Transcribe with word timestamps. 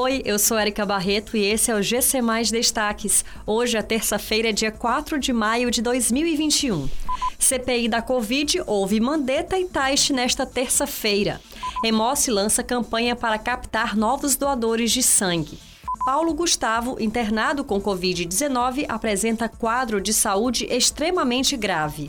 Oi, 0.00 0.22
eu 0.24 0.38
sou 0.38 0.56
Erika 0.56 0.86
Barreto 0.86 1.36
e 1.36 1.44
esse 1.44 1.72
é 1.72 1.74
o 1.74 1.82
GC 1.82 2.22
Mais 2.22 2.52
Destaques. 2.52 3.24
Hoje 3.44 3.76
é 3.76 3.82
terça-feira, 3.82 4.52
dia 4.52 4.70
4 4.70 5.18
de 5.18 5.32
maio 5.32 5.72
de 5.72 5.82
2021. 5.82 6.88
CPI 7.36 7.88
da 7.88 8.00
Covid 8.00 8.62
houve 8.64 9.00
Mandetta 9.00 9.58
e 9.58 9.64
Taish 9.64 10.10
nesta 10.10 10.46
terça-feira. 10.46 11.40
Emoce 11.84 12.30
lança 12.30 12.62
campanha 12.62 13.16
para 13.16 13.40
captar 13.40 13.96
novos 13.96 14.36
doadores 14.36 14.92
de 14.92 15.02
sangue. 15.02 15.58
Paulo 16.06 16.32
Gustavo, 16.32 16.96
internado 17.00 17.64
com 17.64 17.80
Covid-19, 17.80 18.86
apresenta 18.88 19.48
quadro 19.48 20.00
de 20.00 20.14
saúde 20.14 20.64
extremamente 20.70 21.56
grave. 21.56 22.08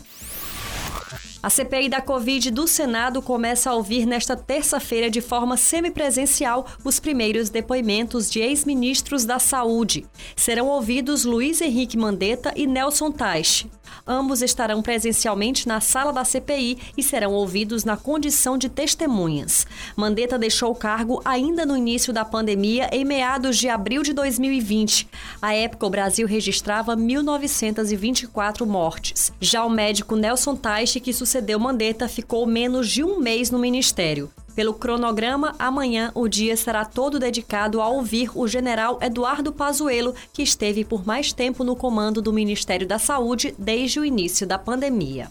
A 1.41 1.49
CPI 1.49 1.87
da 1.87 2.01
Covid 2.01 2.51
do 2.51 2.67
Senado 2.67 3.21
começa 3.21 3.69
a 3.69 3.73
ouvir 3.73 4.05
nesta 4.05 4.35
terça-feira 4.35 5.09
de 5.09 5.21
forma 5.21 5.55
semipresencial 5.55 6.67
os 6.83 6.99
primeiros 6.99 7.49
depoimentos 7.49 8.29
de 8.29 8.41
ex-ministros 8.41 9.23
da 9.23 9.39
Saúde. 9.39 10.05
Serão 10.35 10.67
ouvidos 10.67 11.23
Luiz 11.23 11.61
Henrique 11.61 11.97
Mandetta 11.97 12.52
e 12.57 12.67
Nelson 12.67 13.09
Teich. 13.09 13.71
Ambos 14.05 14.41
estarão 14.41 14.81
presencialmente 14.81 15.67
na 15.67 15.80
sala 15.80 16.11
da 16.11 16.25
CPI 16.25 16.77
e 16.97 17.03
serão 17.03 17.33
ouvidos 17.33 17.83
na 17.83 17.95
condição 17.95 18.58
de 18.58 18.67
testemunhas. 18.67 19.67
Mandetta 19.95 20.38
deixou 20.38 20.71
o 20.71 20.75
cargo 20.75 21.21
ainda 21.23 21.66
no 21.66 21.77
início 21.77 22.11
da 22.11 22.25
pandemia, 22.25 22.89
em 22.91 23.05
meados 23.05 23.58
de 23.58 23.69
abril 23.69 24.02
de 24.02 24.13
2020. 24.13 25.08
À 25.41 25.53
época, 25.53 25.85
o 25.85 25.89
Brasil 25.89 26.27
registrava 26.27 26.97
1.924 26.97 28.66
mortes. 28.66 29.31
Já 29.39 29.63
o 29.63 29.69
médico 29.69 30.16
Nelson 30.16 30.55
Teich, 30.55 30.99
que 30.99 31.13
sucedeu 31.29 31.59
Mandetta, 31.59 32.09
ficou 32.09 32.47
menos 32.47 32.89
de 32.89 33.03
um 33.03 33.19
mês 33.19 33.51
no 33.51 33.59
ministério. 33.59 34.31
Pelo 34.55 34.73
cronograma, 34.73 35.53
amanhã 35.59 36.11
o 36.15 36.27
dia 36.27 36.57
será 36.57 36.83
todo 36.83 37.19
dedicado 37.19 37.79
a 37.79 37.88
ouvir 37.88 38.31
o 38.33 38.47
general 38.47 38.97
Eduardo 38.99 39.53
Pazuello, 39.53 40.15
que 40.33 40.41
esteve 40.41 40.83
por 40.83 41.05
mais 41.05 41.31
tempo 41.31 41.63
no 41.63 41.75
comando 41.75 42.19
do 42.19 42.33
Ministério 42.33 42.88
da 42.88 42.97
Saúde 42.97 43.53
desde 43.59 43.99
o 43.99 44.05
início 44.05 44.47
da 44.47 44.58
pandemia. 44.58 45.30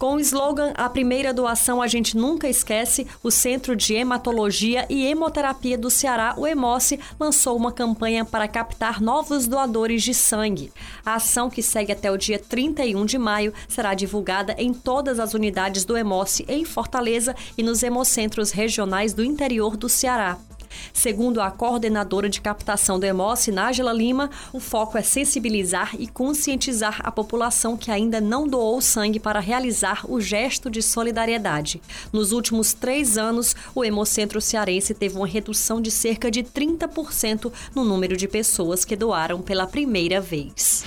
Com 0.00 0.14
o 0.14 0.20
slogan 0.20 0.72
A 0.76 0.88
primeira 0.88 1.30
doação 1.30 1.82
a 1.82 1.86
gente 1.86 2.16
nunca 2.16 2.48
esquece, 2.48 3.06
o 3.22 3.30
Centro 3.30 3.76
de 3.76 3.92
Hematologia 3.92 4.86
e 4.88 5.04
Hemoterapia 5.06 5.76
do 5.76 5.90
Ceará, 5.90 6.32
o 6.38 6.46
Hemoce, 6.46 6.98
lançou 7.20 7.54
uma 7.54 7.70
campanha 7.70 8.24
para 8.24 8.48
captar 8.48 8.98
novos 8.98 9.46
doadores 9.46 10.02
de 10.02 10.14
sangue. 10.14 10.72
A 11.04 11.16
ação, 11.16 11.50
que 11.50 11.62
segue 11.62 11.92
até 11.92 12.10
o 12.10 12.16
dia 12.16 12.38
31 12.38 13.04
de 13.04 13.18
maio, 13.18 13.52
será 13.68 13.92
divulgada 13.92 14.54
em 14.56 14.72
todas 14.72 15.20
as 15.20 15.34
unidades 15.34 15.84
do 15.84 15.94
Hemoce 15.94 16.46
em 16.48 16.64
Fortaleza 16.64 17.36
e 17.58 17.62
nos 17.62 17.82
hemocentros 17.82 18.52
regionais 18.52 19.12
do 19.12 19.22
interior 19.22 19.76
do 19.76 19.86
Ceará. 19.86 20.38
Segundo 20.92 21.40
a 21.40 21.50
coordenadora 21.50 22.28
de 22.28 22.40
captação 22.40 22.98
do 22.98 23.04
Emoce, 23.04 23.50
Nájila 23.50 23.92
Lima, 23.92 24.30
o 24.52 24.60
foco 24.60 24.98
é 24.98 25.02
sensibilizar 25.02 25.94
e 25.98 26.06
conscientizar 26.06 27.00
a 27.04 27.10
população 27.10 27.76
que 27.76 27.90
ainda 27.90 28.20
não 28.20 28.46
doou 28.46 28.80
sangue 28.80 29.20
para 29.20 29.40
realizar 29.40 30.04
o 30.08 30.20
gesto 30.20 30.70
de 30.70 30.82
solidariedade. 30.82 31.80
Nos 32.12 32.32
últimos 32.32 32.72
três 32.72 33.16
anos, 33.16 33.54
o 33.74 33.84
Hemocentro 33.84 34.40
Cearense 34.40 34.94
teve 34.94 35.16
uma 35.16 35.26
redução 35.26 35.80
de 35.80 35.90
cerca 35.90 36.30
de 36.30 36.42
30% 36.42 37.52
no 37.74 37.84
número 37.84 38.16
de 38.16 38.28
pessoas 38.28 38.84
que 38.84 38.96
doaram 38.96 39.40
pela 39.40 39.66
primeira 39.66 40.20
vez. 40.20 40.79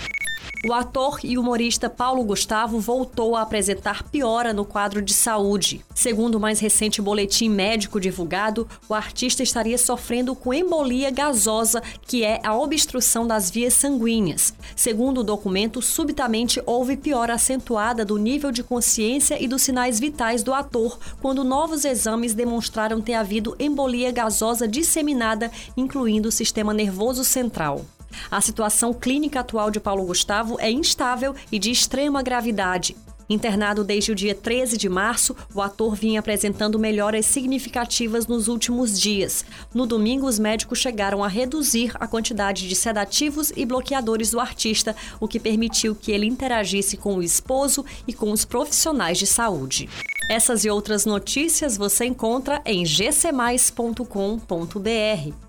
O 0.66 0.72
ator 0.72 1.19
e 1.25 1.38
humorista 1.38 1.89
Paulo 1.89 2.23
Gustavo 2.23 2.80
voltou 2.80 3.36
a 3.36 3.42
apresentar 3.42 4.02
piora 4.03 4.53
no 4.53 4.64
quadro 4.64 5.02
de 5.02 5.14
saúde. 5.14 5.83
Segundo 5.94 6.36
o 6.36 6.39
mais 6.39 6.61
recente 6.61 7.02
boletim 7.02 7.50
médico 7.50 8.00
divulgado, 8.00 8.66
o 8.88 8.94
artista 8.94 9.44
estaria 9.44 9.78
sofrendo 9.78 10.33
com 10.33 10.53
embolia 10.53 11.11
gasosa, 11.11 11.83
que 12.08 12.23
é 12.23 12.39
a 12.45 12.55
obstrução 12.55 13.28
das 13.28 13.52
vias 13.52 13.73
sanguíneas. 13.73 14.53
Segundo 14.73 15.17
o 15.17 15.23
documento, 15.23 15.81
subitamente 15.81 16.64
houve 16.66 16.95
piora 16.95 17.33
acentuada 17.33 18.05
do 18.05 18.17
nível 18.17 18.49
de 18.49 18.64
consciência 18.64 19.43
e 19.43 19.49
dos 19.49 19.64
sinais 19.64 19.99
vitais 19.99 20.43
do 20.43 20.54
ator, 20.54 20.98
quando 21.21 21.43
novos 21.43 21.83
exames 21.83 22.33
demonstraram 22.33 23.02
ter 23.02 23.15
havido 23.15 23.54
embolia 23.59 24.14
gasosa 24.14 24.65
disseminada, 24.65 25.52
incluindo 25.76 26.30
o 26.30 26.32
sistema 26.32 26.73
nervoso 26.73 27.26
central. 27.26 27.86
A 28.30 28.42
situação 28.42 28.94
clínica 28.94 29.40
atual 29.40 29.72
de 29.72 29.80
Paulo 29.80 30.06
Gustavo 30.06 30.58
é 30.60 30.70
instável 30.72 31.36
e 31.52 31.60
de 31.60 31.72
extrema 31.72 32.22
gravidade. 32.22 32.96
Internado 33.30 33.84
desde 33.84 34.12
o 34.12 34.16
dia 34.16 34.36
13 34.36 34.78
de 34.78 34.90
março, 34.90 35.36
o 35.54 35.62
ator 35.62 35.96
vinha 35.96 36.20
apresentando 36.20 36.78
melhoras 36.78 37.26
significativas 37.26 38.28
nos 38.28 38.48
últimos 38.48 39.00
dias. 39.00 39.46
No 39.74 39.86
domingo, 39.86 40.28
os 40.28 40.38
médicos 40.38 40.80
chegaram 40.80 41.24
a 41.24 41.28
reduzir 41.28 41.92
a 41.96 42.08
quantidade 42.08 42.68
de 42.68 42.76
sedativos 42.76 43.52
e 43.56 43.66
bloqueadores 43.66 44.32
do 44.32 44.40
artista, 44.40 44.95
o 45.20 45.28
que 45.28 45.40
permitiu 45.40 45.95
que 45.95 46.12
ele 46.12 46.26
interagisse 46.26 46.98
com 46.98 47.16
o 47.16 47.24
esposo 47.24 47.86
e 48.08 48.14
com 48.14 48.32
os 48.32 48.45
profissionais 48.45 49.18
de 49.18 49.26
saúde. 49.26 49.90
Essas 50.30 50.64
e 50.64 50.70
outras 50.70 51.06
notícias 51.06 51.78
você 51.78 52.06
encontra 52.06 52.62
em 52.66 52.84
gcmais.com.br. 52.84 54.04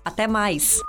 Até 0.03 0.27
mais! 0.27 0.81